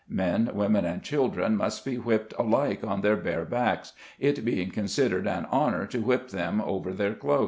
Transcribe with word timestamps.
Men, 0.09 0.49
women 0.55 0.83
and 0.83 1.03
children 1.03 1.55
must 1.55 1.85
be 1.85 1.99
whipped 1.99 2.33
alike 2.39 2.83
on 2.83 3.01
their 3.01 3.15
bare 3.15 3.45
backs, 3.45 3.93
it 4.17 4.43
being 4.43 4.71
consid 4.71 5.09
ered 5.11 5.27
an 5.27 5.45
honor 5.51 5.85
to 5.85 5.99
whip 6.01 6.29
them 6.29 6.59
over 6.59 6.91
their 6.91 7.13
clothes. 7.13 7.39